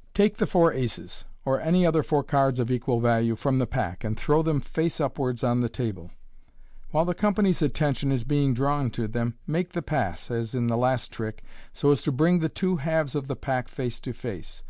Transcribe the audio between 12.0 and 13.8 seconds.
to bring the two halves of the pack